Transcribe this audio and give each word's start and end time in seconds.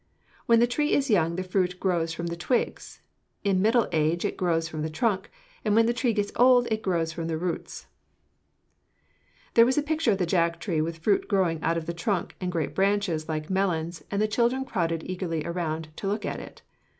When 0.47 0.59
the 0.59 0.65
tree 0.65 0.93
is 0.93 1.11
young, 1.11 1.35
the 1.35 1.43
fruit 1.43 1.79
grows 1.79 2.11
from 2.11 2.25
the 2.25 2.35
twigs; 2.35 3.01
in 3.43 3.61
middle 3.61 3.87
age 3.91 4.25
it 4.25 4.35
grows 4.35 4.67
from 4.67 4.81
the 4.81 4.89
trunk; 4.89 5.29
and 5.63 5.75
when 5.75 5.85
the 5.85 5.93
tree 5.93 6.11
gets 6.11 6.31
old, 6.35 6.67
it 6.71 6.81
grows 6.81 7.13
from 7.13 7.27
the 7.27 7.37
roots." 7.37 7.85
[Illustration: 9.53 9.53
JACK 9.53 9.53
FRUIT 9.53 9.53
TREE.] 9.53 9.53
There 9.53 9.65
was 9.67 9.77
a 9.77 9.87
picture 9.87 10.11
of 10.11 10.17
the 10.17 10.25
jack 10.25 10.59
tree 10.59 10.81
with 10.81 10.97
fruit 10.97 11.27
growing 11.27 11.61
out 11.61 11.77
of 11.77 11.85
the 11.85 11.93
trunk 11.93 12.35
and 12.41 12.51
great 12.51 12.73
branches 12.73 13.29
like 13.29 13.51
melons, 13.51 14.01
and 14.09 14.19
the 14.19 14.27
children 14.27 14.65
crowded 14.65 15.03
eagerly 15.07 15.45
around 15.45 15.89
to 15.97 16.07
look 16.07 16.25
at 16.25 16.39
it. 16.39 16.63